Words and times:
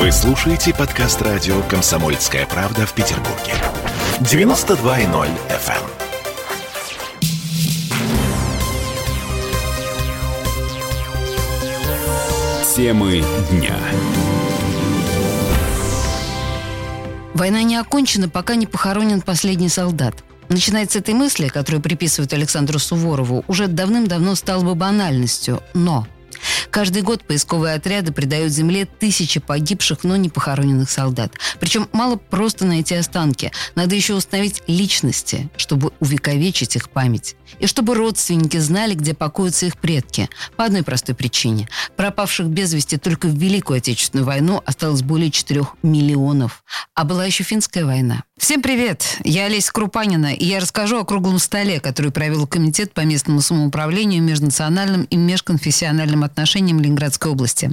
Вы 0.00 0.10
слушаете 0.12 0.72
подкаст 0.72 1.20
радио 1.20 1.60
«Комсомольская 1.68 2.46
правда» 2.46 2.86
в 2.86 2.94
Петербурге. 2.94 3.52
92.0 4.20 5.28
FM. 5.50 5.84
Темы 12.74 13.22
дня. 13.50 13.76
Война 17.34 17.62
не 17.62 17.76
окончена, 17.76 18.30
пока 18.30 18.54
не 18.54 18.66
похоронен 18.66 19.20
последний 19.20 19.68
солдат. 19.68 20.14
Начинать 20.48 20.92
с 20.92 20.96
этой 20.96 21.12
мысли, 21.12 21.48
которую 21.48 21.82
приписывают 21.82 22.32
Александру 22.32 22.78
Суворову, 22.78 23.44
уже 23.48 23.66
давным-давно 23.66 24.34
стало 24.34 24.64
бы 24.64 24.74
банальностью. 24.74 25.62
Но 25.74 26.06
Каждый 26.70 27.02
год 27.02 27.24
поисковые 27.24 27.74
отряды 27.74 28.12
придают 28.12 28.52
земле 28.52 28.86
тысячи 28.86 29.40
погибших, 29.40 30.04
но 30.04 30.16
не 30.16 30.28
похороненных 30.28 30.90
солдат. 30.90 31.32
Причем 31.58 31.88
мало 31.92 32.16
просто 32.16 32.64
найти 32.64 32.94
останки. 32.94 33.52
Надо 33.74 33.94
еще 33.94 34.14
установить 34.14 34.62
личности, 34.66 35.50
чтобы 35.56 35.92
увековечить 36.00 36.76
их 36.76 36.90
память. 36.90 37.36
И 37.58 37.66
чтобы 37.66 37.94
родственники 37.94 38.58
знали, 38.58 38.94
где 38.94 39.14
покоятся 39.14 39.66
их 39.66 39.78
предки. 39.78 40.28
По 40.56 40.64
одной 40.64 40.82
простой 40.82 41.14
причине. 41.14 41.68
Пропавших 41.96 42.46
без 42.46 42.72
вести 42.72 42.96
только 42.96 43.26
в 43.26 43.36
Великую 43.36 43.78
Отечественную 43.78 44.26
войну 44.26 44.62
осталось 44.64 45.02
более 45.02 45.30
4 45.30 45.66
миллионов. 45.82 46.64
А 46.94 47.04
была 47.04 47.24
еще 47.24 47.44
финская 47.44 47.84
война. 47.84 48.24
Всем 48.40 48.62
привет! 48.62 49.18
Я 49.22 49.44
Олеся 49.44 49.70
Крупанина, 49.70 50.32
и 50.32 50.46
я 50.46 50.60
расскажу 50.60 50.98
о 50.98 51.04
круглом 51.04 51.38
столе, 51.38 51.78
который 51.78 52.10
провел 52.10 52.46
Комитет 52.46 52.94
по 52.94 53.02
местному 53.02 53.42
самоуправлению, 53.42 54.22
межнациональным 54.22 55.02
и 55.04 55.16
межконфессиональным 55.18 56.24
отношениям 56.24 56.80
Ленинградской 56.80 57.30
области. 57.30 57.70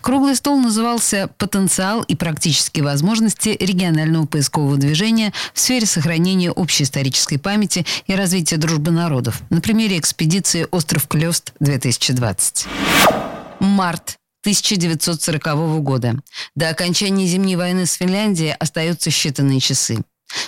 Круглый 0.00 0.34
стол 0.34 0.58
назывался 0.58 1.28
«Потенциал 1.36 2.00
и 2.02 2.16
практические 2.16 2.82
возможности 2.82 3.58
регионального 3.60 4.24
поискового 4.24 4.78
движения 4.78 5.34
в 5.52 5.60
сфере 5.60 5.84
сохранения 5.84 6.50
общей 6.50 6.84
исторической 6.84 7.36
памяти 7.36 7.84
и 8.06 8.14
развития 8.14 8.56
дружбы 8.56 8.92
народов» 8.92 9.42
на 9.50 9.60
примере 9.60 9.98
экспедиции 9.98 10.66
«Остров 10.70 11.08
Клёст-2020». 11.08 12.66
Март 13.60 14.16
1940 14.46 15.82
года. 15.82 16.14
До 16.54 16.68
окончания 16.68 17.26
Зимней 17.26 17.56
войны 17.56 17.84
с 17.84 17.94
Финляндией 17.94 18.54
остаются 18.54 19.10
считанные 19.10 19.58
часы. 19.58 19.98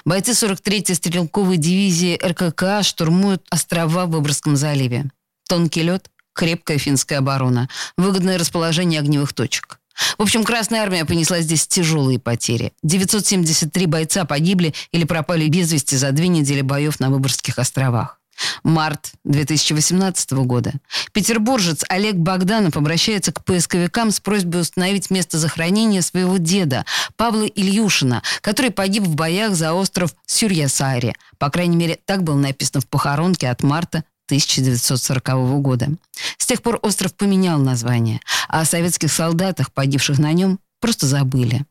Бойцы 0.05 0.31
43-й 0.31 0.95
стрелковой 0.95 1.57
дивизии 1.57 2.17
РККА 2.25 2.85
штурмуют 2.85 3.45
острова 3.51 4.07
в 4.07 4.11
Выборгском 4.11 4.55
заливе. 4.55 5.11
Тонкий 5.49 5.83
лед, 5.83 6.11
крепкая 6.33 6.79
финская 6.79 7.19
оборона, 7.19 7.69
выгодное 7.97 8.39
расположение 8.39 9.01
огневых 9.01 9.33
точек. 9.33 9.81
В 10.17 10.23
общем, 10.23 10.45
Красная 10.45 10.83
Армия 10.83 11.05
понесла 11.05 11.41
здесь 11.41 11.67
тяжелые 11.67 12.21
потери. 12.21 12.73
973 12.85 13.87
бойца 13.87 14.25
погибли 14.25 14.75
или 14.93 15.03
пропали 15.03 15.49
без 15.49 15.73
вести 15.73 15.97
за 15.97 16.13
две 16.13 16.29
недели 16.29 16.61
боев 16.61 17.01
на 17.01 17.11
Выборгских 17.11 17.59
островах. 17.59 18.21
Март 18.63 19.13
2018 19.25 20.33
года. 20.33 20.73
Петербуржец 21.13 21.85
Олег 21.89 22.17
Богданов 22.17 22.77
обращается 22.77 23.33
к 23.33 23.45
поисковикам 23.45 24.11
с 24.11 24.21
просьбой 24.21 24.63
установить 24.63 25.11
место 25.11 25.39
захоронения 25.39 26.03
своего 26.03 26.37
деда 26.37 26.85
Павла 27.17 27.45
Ильюшина, 27.45 28.23
который 28.41 28.71
погиб 28.71 29.05
в 29.05 29.15
боях 29.15 29.55
за 29.55 29.75
остров 29.75 30.15
Сюрьясари. 30.27 31.15
По 31.39 31.51
крайней 31.51 31.77
мере, 31.77 31.99
так 32.05 32.23
было 32.23 32.37
написано 32.37 32.81
в 32.81 32.87
похоронке 32.87 33.49
от 33.49 33.63
марта 33.63 34.05
1940 34.27 35.29
года. 35.63 35.89
С 36.37 36.47
тех 36.47 36.63
пор 36.63 36.79
остров 36.83 37.15
поменял 37.15 37.59
название, 37.59 38.21
а 38.49 38.61
о 38.61 38.65
советских 38.65 39.11
солдатах, 39.11 39.73
погибших 39.73 40.19
на 40.19 40.33
нем, 40.33 40.59
просто 40.81 41.07
забыли. 41.07 41.65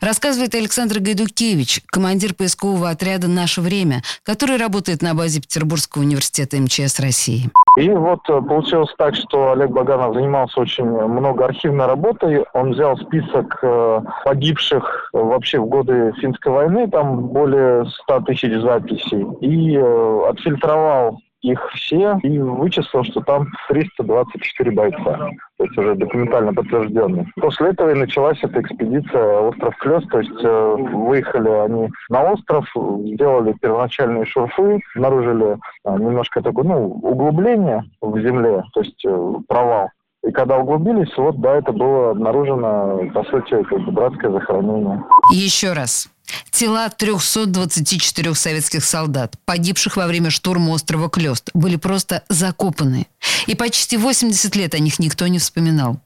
Рассказывает 0.00 0.54
Александр 0.54 1.00
Гайдукевич, 1.00 1.82
командир 1.86 2.34
поискового 2.34 2.90
отряда 2.90 3.28
«Наше 3.28 3.60
время», 3.60 4.02
который 4.22 4.56
работает 4.56 5.02
на 5.02 5.14
базе 5.14 5.40
Петербургского 5.40 6.02
университета 6.02 6.58
МЧС 6.58 7.00
России. 7.00 7.50
И 7.76 7.90
вот 7.90 8.20
э, 8.28 8.40
получилось 8.40 8.92
так, 8.96 9.14
что 9.14 9.52
Олег 9.52 9.70
Баганов 9.70 10.14
занимался 10.14 10.60
очень 10.60 10.84
много 10.84 11.44
архивной 11.44 11.86
работой. 11.86 12.44
Он 12.54 12.72
взял 12.72 12.96
список 12.96 13.58
э, 13.62 14.00
погибших 14.24 15.10
вообще 15.12 15.58
в 15.58 15.66
годы 15.66 16.12
финской 16.20 16.52
войны, 16.52 16.88
там 16.88 17.26
более 17.26 17.84
100 18.04 18.20
тысяч 18.20 18.60
записей, 18.60 19.26
и 19.40 19.76
э, 19.76 20.28
отфильтровал 20.28 21.20
их 21.42 21.60
все 21.74 22.18
и 22.22 22.38
вычислил, 22.38 23.04
что 23.04 23.20
там 23.20 23.46
324 23.68 24.70
бойца. 24.72 25.30
То 25.58 25.64
есть 25.64 25.78
уже 25.78 25.94
документально 25.94 26.52
подтвержденные. 26.52 27.26
После 27.40 27.68
этого 27.68 27.90
и 27.90 27.98
началась 27.98 28.38
эта 28.42 28.60
экспедиция 28.60 29.40
«Остров 29.40 29.76
Клёс». 29.78 30.04
То 30.08 30.20
есть 30.20 30.44
э, 30.44 30.76
выехали 30.92 31.48
они 31.48 31.88
на 32.08 32.32
остров, 32.32 32.66
сделали 32.74 33.54
первоначальные 33.60 34.26
шурфы, 34.26 34.80
обнаружили 34.94 35.56
э, 35.84 35.90
немножко 35.90 36.42
такое, 36.42 36.64
ну, 36.64 36.86
углубление 37.02 37.84
в 38.00 38.18
земле, 38.20 38.64
то 38.74 38.80
есть 38.80 39.04
э, 39.04 39.32
провал. 39.48 39.88
И 40.26 40.32
когда 40.32 40.58
углубились, 40.58 41.16
вот, 41.16 41.40
да, 41.40 41.56
это 41.56 41.72
было 41.72 42.10
обнаружено, 42.10 43.00
по 43.14 43.22
сути, 43.24 43.62
как 43.62 43.80
братское 43.92 44.32
захоронение. 44.32 45.04
Еще 45.32 45.72
раз. 45.72 46.10
Тела 46.50 46.88
324 46.88 48.34
советских 48.34 48.84
солдат, 48.84 49.36
погибших 49.44 49.96
во 49.96 50.06
время 50.06 50.30
штурма 50.30 50.70
острова 50.70 51.08
Клёст, 51.08 51.50
были 51.54 51.76
просто 51.76 52.22
закопаны. 52.28 53.06
И 53.46 53.54
почти 53.54 53.96
80 53.96 54.56
лет 54.56 54.74
о 54.74 54.78
них 54.78 54.98
никто 54.98 55.26
не 55.26 55.38
вспоминал. 55.38 56.00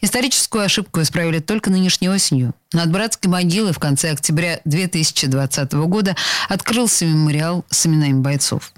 Историческую 0.00 0.64
ошибку 0.64 1.02
исправили 1.02 1.40
только 1.40 1.70
нынешней 1.70 2.08
осенью. 2.08 2.54
Над 2.72 2.90
братской 2.90 3.30
могилой 3.30 3.72
в 3.72 3.78
конце 3.78 4.10
октября 4.10 4.60
2020 4.64 5.72
года 5.72 6.16
открылся 6.48 7.04
мемориал 7.04 7.64
с 7.70 7.86
именами 7.86 8.20
бойцов. 8.20 8.72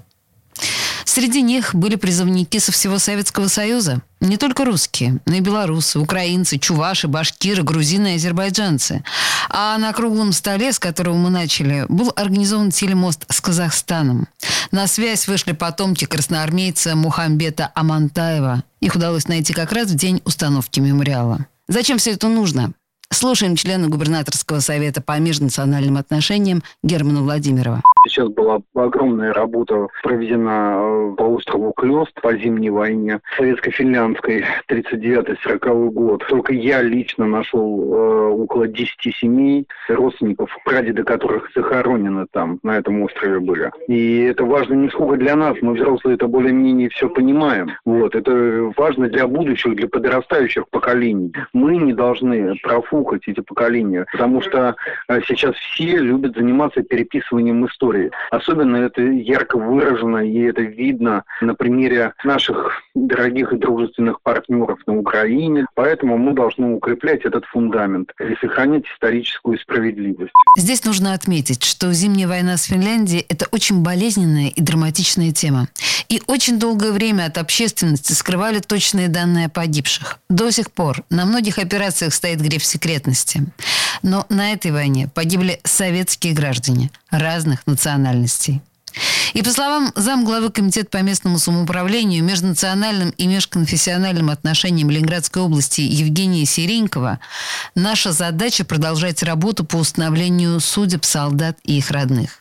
Среди 1.05 1.41
них 1.41 1.75
были 1.75 1.95
призывники 1.95 2.57
со 2.57 2.71
всего 2.71 2.99
Советского 2.99 3.47
Союза. 3.47 4.01
Не 4.19 4.37
только 4.37 4.65
русские, 4.65 5.19
но 5.25 5.35
и 5.35 5.39
белорусы, 5.39 5.99
украинцы, 5.99 6.57
чуваши, 6.57 7.07
башкиры, 7.07 7.63
грузины 7.63 8.13
и 8.13 8.15
азербайджанцы. 8.17 9.03
А 9.49 9.77
на 9.77 9.91
круглом 9.93 10.31
столе, 10.31 10.71
с 10.71 10.79
которого 10.79 11.15
мы 11.15 11.29
начали, 11.29 11.85
был 11.89 12.13
организован 12.15 12.71
телемост 12.71 13.25
с 13.29 13.41
Казахстаном. 13.41 14.27
На 14.71 14.87
связь 14.87 15.27
вышли 15.27 15.53
потомки 15.53 16.05
красноармейца 16.05 16.95
Мухамбета 16.95 17.71
Амантаева. 17.73 18.63
Их 18.79 18.95
удалось 18.95 19.27
найти 19.27 19.53
как 19.53 19.71
раз 19.71 19.87
в 19.89 19.95
день 19.95 20.21
установки 20.23 20.79
мемориала. 20.79 21.47
Зачем 21.67 21.97
все 21.97 22.11
это 22.11 22.27
нужно? 22.27 22.73
Слушаем 23.13 23.55
члена 23.57 23.89
губернаторского 23.89 24.59
совета 24.59 25.01
по 25.01 25.19
межнациональным 25.19 25.97
отношениям 25.97 26.61
Германа 26.81 27.21
Владимирова. 27.21 27.81
Сейчас 28.07 28.29
была 28.29 28.59
огромная 28.73 29.31
работа 29.31 29.87
проведена 30.01 30.75
э, 30.75 31.15
по 31.17 31.23
острову 31.23 31.71
Клёст 31.73 32.13
по 32.21 32.35
зимней 32.35 32.69
войне 32.69 33.19
советско-финляндской 33.37 34.43
39-40 34.69 35.89
год. 35.91 36.25
Только 36.27 36.53
я 36.53 36.81
лично 36.81 37.27
нашел 37.27 37.93
э, 37.93 38.29
около 38.29 38.67
10 38.67 39.15
семей, 39.15 39.67
родственников, 39.87 40.49
прадеды 40.65 41.03
которых 41.03 41.51
захоронены 41.53 42.25
там, 42.31 42.59
на 42.63 42.77
этом 42.77 43.03
острове 43.03 43.39
были. 43.39 43.71
И 43.87 44.21
это 44.21 44.45
важно 44.45 44.73
не 44.73 44.89
сколько 44.89 45.17
для 45.17 45.35
нас, 45.35 45.55
мы 45.61 45.73
взрослые 45.73 46.15
это 46.15 46.27
более-менее 46.27 46.89
все 46.89 47.07
понимаем. 47.07 47.71
Вот. 47.85 48.15
Это 48.15 48.71
важно 48.77 49.09
для 49.09 49.27
будущих, 49.27 49.75
для 49.75 49.87
подрастающих 49.87 50.67
поколений. 50.69 51.33
Мы 51.53 51.77
не 51.77 51.93
должны 51.93 52.55
профукать 53.01 53.27
эти 53.27 53.41
поколения, 53.41 54.05
потому 54.11 54.41
что 54.41 54.75
э, 55.07 55.21
сейчас 55.27 55.55
все 55.55 55.97
любят 55.97 56.35
заниматься 56.35 56.81
переписыванием 56.81 57.65
истории. 57.65 58.11
Особенно 58.29 58.77
это 58.77 59.01
ярко 59.01 59.57
выражено, 59.57 60.17
и 60.17 60.39
это 60.41 60.61
видно 60.61 61.23
на 61.41 61.55
примере 61.55 62.13
наших 62.23 62.81
дорогих 62.95 63.53
и 63.53 63.57
дружественных 63.57 64.21
партнеров 64.21 64.79
на 64.85 64.97
Украине. 64.97 65.65
Поэтому 65.75 66.17
мы 66.17 66.33
должны 66.33 66.75
укреплять 66.75 67.25
этот 67.25 67.45
фундамент 67.45 68.11
и 68.19 68.35
сохранять 68.41 68.83
историческую 68.93 69.57
справедливость. 69.59 70.31
Здесь 70.57 70.83
нужно 70.85 71.13
отметить, 71.13 71.63
что 71.63 71.91
зимняя 71.93 72.27
война 72.27 72.57
с 72.57 72.65
Финляндией– 72.65 73.25
это 73.29 73.45
очень 73.51 73.81
болезненная 73.83 74.49
и 74.49 74.61
драматичная 74.61 75.31
тема. 75.31 75.67
И 76.09 76.21
очень 76.27 76.59
долгое 76.59 76.91
время 76.91 77.25
от 77.25 77.37
общественности 77.37 78.11
скрывали 78.13 78.59
точные 78.59 79.07
данные 79.07 79.45
о 79.45 79.49
погибших. 79.49 80.19
До 80.29 80.51
сих 80.51 80.71
пор 80.71 81.03
на 81.09 81.25
многих 81.25 81.57
операциях 81.57 82.13
стоит 82.13 82.41
гриф 82.41 82.63
секретности. 82.91 83.43
Но 84.01 84.25
на 84.29 84.53
этой 84.53 84.71
войне 84.71 85.07
погибли 85.13 85.59
советские 85.63 86.33
граждане 86.33 86.91
разных 87.09 87.65
национальностей. 87.67 88.61
И 89.33 89.41
по 89.41 89.51
словам 89.51 89.93
замглавы 89.95 90.49
Комитета 90.49 90.89
по 90.89 90.97
местному 90.97 91.39
самоуправлению, 91.39 92.23
межнациональным 92.25 93.11
и 93.11 93.27
межконфессиональным 93.27 94.29
отношениям 94.29 94.89
Ленинградской 94.89 95.41
области 95.41 95.79
Евгения 95.79 96.45
Сиренькова, 96.45 97.19
наша 97.73 98.11
задача 98.11 98.65
продолжать 98.65 99.23
работу 99.23 99.63
по 99.63 99.77
установлению 99.77 100.59
судеб 100.59 101.05
солдат 101.05 101.57
и 101.63 101.77
их 101.77 101.91
родных. 101.91 102.40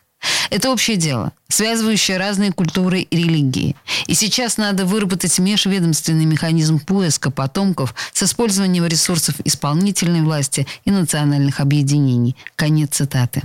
Это 0.50 0.70
общее 0.70 0.97
дело, 0.97 1.32
связывающее 1.49 2.19
разные 2.19 2.52
культуры 2.52 3.00
и 3.00 3.17
религии. 3.17 3.76
И 4.06 4.14
сейчас 4.14 4.58
надо 4.58 4.85
выработать 4.85 5.38
межведомственный 5.38 6.25
механизм 6.25 6.81
поиска 6.81 7.31
потомков 7.31 7.94
с 8.12 8.23
использованием 8.23 8.85
ресурсов 8.87 9.37
исполнительной 9.44 10.23
власти 10.23 10.67
и 10.85 10.91
национальных 10.91 11.61
объединений. 11.61 12.37
Конец 12.56 12.97
цитаты. 12.97 13.43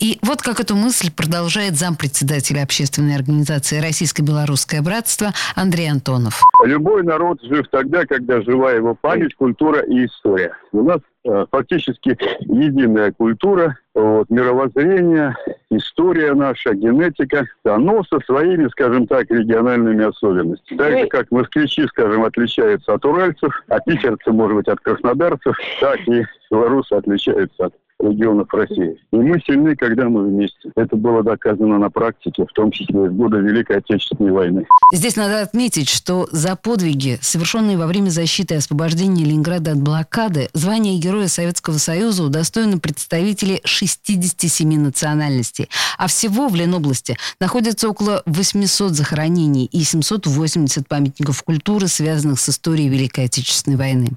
И 0.00 0.18
вот 0.22 0.42
как 0.42 0.60
эту 0.60 0.74
мысль 0.74 1.10
продолжает 1.14 1.74
зампредседателя 1.76 2.62
общественной 2.62 3.14
организации 3.14 3.80
«Российско-белорусское 3.80 4.82
братство» 4.82 5.32
Андрей 5.54 5.90
Антонов. 5.90 6.40
Любой 6.64 7.02
народ 7.02 7.40
жив 7.42 7.66
тогда, 7.70 8.04
когда 8.06 8.42
жива 8.42 8.72
его 8.72 8.96
память, 9.00 9.34
культура 9.34 9.80
и 9.80 10.06
история. 10.06 10.56
У 10.72 10.82
нас 10.82 10.98
э, 11.24 11.46
фактически 11.50 12.16
единая 12.40 13.12
культура, 13.12 13.78
вот, 13.94 14.30
мировоззрение, 14.30 15.36
история 15.76 16.34
наша, 16.34 16.74
генетика, 16.74 17.46
оно 17.64 18.02
со 18.04 18.20
своими, 18.20 18.68
скажем 18.68 19.06
так, 19.06 19.30
региональными 19.30 20.04
особенностями. 20.04 20.78
Так 20.78 20.98
же, 20.98 21.06
как 21.06 21.30
москвичи, 21.30 21.86
скажем, 21.88 22.24
отличаются 22.24 22.94
от 22.94 23.04
уральцев, 23.04 23.62
а 23.68 23.80
питерцы, 23.80 24.30
может 24.30 24.56
быть, 24.56 24.68
от 24.68 24.80
краснодарцев, 24.80 25.56
так 25.80 25.98
и 26.06 26.24
белорусы 26.50 26.92
отличаются 26.92 27.66
от 27.66 27.74
регионов 28.02 28.52
России. 28.52 28.98
И 29.12 29.16
мы 29.16 29.40
сильны, 29.46 29.76
когда 29.76 30.08
мы 30.08 30.26
вместе. 30.26 30.70
Это 30.74 30.96
было 30.96 31.22
доказано 31.22 31.78
на 31.78 31.90
практике, 31.90 32.44
в 32.44 32.52
том 32.52 32.70
числе 32.70 33.08
в 33.08 33.14
годы 33.14 33.38
Великой 33.38 33.78
Отечественной 33.78 34.32
войны. 34.32 34.66
Здесь 34.92 35.16
надо 35.16 35.42
отметить, 35.42 35.88
что 35.88 36.26
за 36.30 36.56
подвиги, 36.56 37.18
совершенные 37.20 37.78
во 37.78 37.86
время 37.86 38.10
защиты 38.10 38.54
и 38.54 38.58
освобождения 38.58 39.24
Ленинграда 39.24 39.72
от 39.72 39.80
блокады, 39.80 40.48
звание 40.52 40.98
Героя 40.98 41.28
Советского 41.28 41.78
Союза 41.78 42.24
удостоено 42.24 42.78
представителей 42.78 43.60
67 43.64 44.80
национальностей. 44.80 45.68
А 45.98 46.08
всего 46.08 46.48
в 46.48 46.54
Ленобласти 46.54 47.16
находится 47.40 47.88
около 47.88 48.22
800 48.26 48.92
захоронений 48.92 49.66
и 49.66 49.82
780 49.82 50.88
памятников 50.88 51.42
культуры, 51.42 51.86
связанных 51.86 52.40
с 52.40 52.48
историей 52.48 52.88
Великой 52.88 53.26
Отечественной 53.26 53.76
войны. 53.76 54.08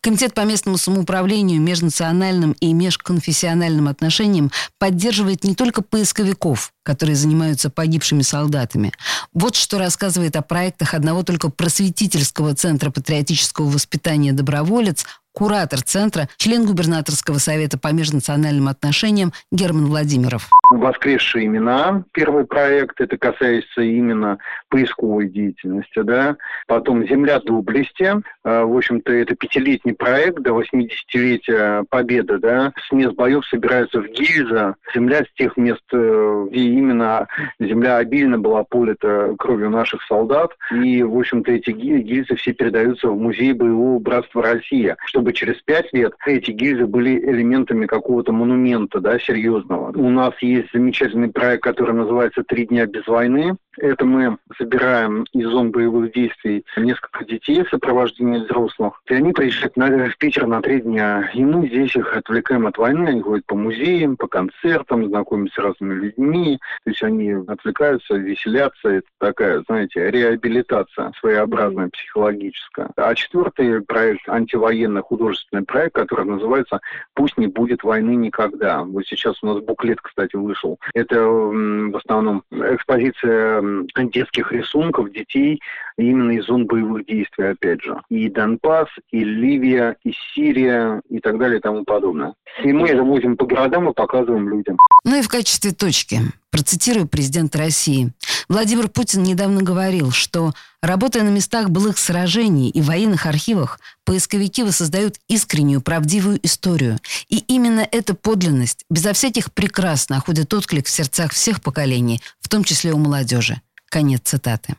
Комитет 0.00 0.34
по 0.34 0.40
местному 0.42 0.78
самоуправлению, 0.78 1.60
межнациональным 1.60 2.52
и 2.52 2.72
межконфессиональным 2.72 3.88
отношениям 3.88 4.50
поддерживает 4.78 5.44
не 5.44 5.54
только 5.54 5.82
поисковиков, 5.82 6.72
которые 6.82 7.16
занимаются 7.16 7.70
погибшими 7.70 8.22
солдатами. 8.22 8.92
Вот 9.32 9.56
что 9.56 9.78
рассказывает 9.78 10.36
о 10.36 10.42
проектах 10.42 10.94
одного 10.94 11.22
только 11.22 11.48
просветительского 11.48 12.54
центра 12.54 12.90
патриотического 12.90 13.66
воспитания 13.66 14.32
«Доброволец» 14.32 15.06
куратор 15.32 15.82
центра, 15.82 16.28
член 16.36 16.66
губернаторского 16.66 17.38
совета 17.38 17.78
по 17.78 17.88
межнациональным 17.92 18.68
отношениям 18.68 19.32
Герман 19.50 19.86
Владимиров. 19.86 20.50
Воскресшие 20.70 21.46
имена. 21.46 22.04
Первый 22.12 22.44
проект, 22.44 23.00
это 23.00 23.16
касается 23.16 23.82
именно 23.82 24.38
поисковой 24.68 25.28
деятельности. 25.28 26.00
Да? 26.02 26.36
Потом 26.66 27.06
«Земля 27.06 27.40
доблести». 27.40 28.22
А, 28.44 28.64
в 28.64 28.76
общем-то, 28.76 29.12
это 29.12 29.34
пятилетний 29.34 29.94
проект 29.94 30.40
до 30.40 30.50
80-летия 30.50 31.84
Победы. 31.90 32.38
Да? 32.38 32.72
С 32.88 32.92
мест 32.92 33.14
боев 33.14 33.44
собираются 33.46 34.00
в 34.00 34.08
Гильза. 34.08 34.76
Земля 34.94 35.24
с 35.24 35.32
тех 35.36 35.56
мест, 35.56 35.82
э, 35.92 36.46
где 36.50 36.60
именно 36.60 37.28
земля 37.58 37.98
обильно 37.98 38.38
была 38.38 38.64
полита 38.64 39.34
кровью 39.38 39.70
наших 39.70 40.02
солдат. 40.04 40.50
И, 40.70 41.02
в 41.02 41.18
общем-то, 41.18 41.52
эти 41.52 41.70
гильзы 41.70 42.36
все 42.36 42.52
передаются 42.52 43.08
в 43.08 43.18
музей 43.18 43.52
боевого 43.52 43.98
братства 43.98 44.42
России, 44.42 44.96
чтобы 45.06 45.21
чтобы 45.22 45.34
через 45.34 45.62
пять 45.62 45.92
лет 45.92 46.14
эти 46.26 46.50
гильзы 46.50 46.86
были 46.86 47.16
элементами 47.16 47.86
какого-то 47.86 48.32
монумента, 48.32 48.98
да, 48.98 49.20
серьезного. 49.20 49.96
У 49.96 50.10
нас 50.10 50.34
есть 50.40 50.72
замечательный 50.72 51.28
проект, 51.28 51.62
который 51.62 51.94
называется 51.94 52.42
«Три 52.42 52.66
дня 52.66 52.86
без 52.86 53.06
войны». 53.06 53.56
Это 53.78 54.04
мы 54.04 54.36
собираем 54.58 55.24
из 55.32 55.48
зон 55.48 55.70
боевых 55.70 56.12
действий 56.12 56.64
несколько 56.76 57.24
детей 57.24 57.62
в 57.62 57.70
сопровождении 57.70 58.44
взрослых. 58.44 59.00
И 59.08 59.14
они 59.14 59.32
приезжают 59.32 59.76
на, 59.76 60.10
в 60.10 60.18
Питер 60.18 60.46
на 60.46 60.60
три 60.60 60.80
дня. 60.80 61.30
И 61.32 61.44
мы 61.44 61.66
здесь 61.66 61.96
их 61.96 62.14
отвлекаем 62.14 62.66
от 62.66 62.76
войны. 62.76 63.08
Они 63.08 63.22
ходят 63.22 63.46
по 63.46 63.54
музеям, 63.54 64.16
по 64.16 64.26
концертам, 64.26 65.06
знакомятся 65.06 65.60
с 65.60 65.64
разными 65.64 65.94
людьми. 65.94 66.58
То 66.84 66.90
есть 66.90 67.02
они 67.02 67.32
отвлекаются, 67.46 68.14
веселятся. 68.14 68.88
Это 68.88 69.06
такая, 69.18 69.62
знаете, 69.66 70.10
реабилитация 70.10 71.12
своеобразная, 71.18 71.88
психологическая. 71.88 72.90
А 72.96 73.14
четвертый 73.14 73.80
проект, 73.82 74.28
антивоенный 74.28 75.02
художественный 75.02 75.64
проект, 75.64 75.94
который 75.94 76.26
называется 76.26 76.80
«Пусть 77.14 77.38
не 77.38 77.46
будет 77.46 77.84
войны 77.84 78.16
никогда». 78.16 78.82
Вот 78.82 79.06
сейчас 79.06 79.42
у 79.42 79.46
нас 79.46 79.60
буклет, 79.62 80.00
кстати, 80.00 80.36
вышел. 80.36 80.78
Это 80.94 81.22
в 81.22 81.96
основном 81.96 82.44
экспозиция 82.74 83.62
детских 83.96 84.52
рисунков 84.52 85.12
детей 85.12 85.60
именно 85.96 86.32
из 86.32 86.46
зон 86.46 86.66
боевых 86.66 87.06
действий, 87.06 87.50
опять 87.50 87.82
же. 87.82 87.96
И 88.08 88.28
Донбасс, 88.28 88.88
и 89.10 89.22
Ливия, 89.22 89.96
и 90.04 90.12
Сирия, 90.34 91.00
и 91.08 91.20
так 91.20 91.38
далее, 91.38 91.58
и 91.58 91.62
тому 91.62 91.84
подобное. 91.84 92.34
И 92.62 92.72
мы 92.72 92.88
это 92.88 93.02
возим 93.02 93.36
по 93.36 93.46
городам 93.46 93.88
и 93.88 93.92
показываем 93.92 94.48
людям. 94.48 94.78
Ну 95.04 95.18
и 95.18 95.22
в 95.22 95.28
качестве 95.28 95.72
точки 95.72 96.20
процитирую 96.50 97.08
президента 97.08 97.58
России. 97.58 98.12
Владимир 98.52 98.88
Путин 98.88 99.22
недавно 99.22 99.62
говорил, 99.62 100.10
что, 100.10 100.52
работая 100.82 101.22
на 101.22 101.30
местах 101.30 101.70
былых 101.70 101.96
сражений 101.96 102.68
и 102.68 102.82
военных 102.82 103.24
архивах, 103.24 103.80
поисковики 104.04 104.62
воссоздают 104.62 105.16
искреннюю, 105.26 105.80
правдивую 105.80 106.38
историю. 106.44 106.98
И 107.30 107.38
именно 107.38 107.88
эта 107.90 108.12
подлинность, 108.12 108.84
безо 108.90 109.14
всяких 109.14 109.54
прекрас, 109.54 110.10
находит 110.10 110.52
отклик 110.52 110.86
в 110.86 110.90
сердцах 110.90 111.32
всех 111.32 111.62
поколений, 111.62 112.20
в 112.40 112.50
том 112.50 112.62
числе 112.62 112.92
у 112.92 112.98
молодежи. 112.98 113.62
Конец 113.88 114.20
цитаты. 114.24 114.76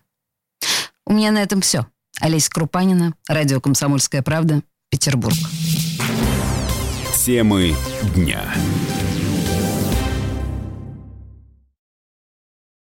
У 1.08 1.14
меня 1.14 1.32
на 1.32 1.42
этом 1.42 1.62
все. 1.62 1.88
Олеся 2.20 2.52
Крупанина, 2.52 3.16
радио 3.28 3.60
«Комсомольская 3.60 4.22
правда», 4.22 4.62
Петербург. 4.92 5.34
Темы 7.26 7.76
дня. 8.14 8.54